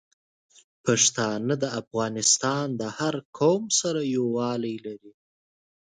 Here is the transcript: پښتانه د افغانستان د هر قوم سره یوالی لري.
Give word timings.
پښتانه 0.83 1.53
د 1.63 1.65
افغانستان 1.81 2.65
د 2.79 2.81
هر 2.97 3.15
قوم 3.37 3.63
سره 3.79 4.01
یوالی 4.15 4.75
لري. 4.85 5.13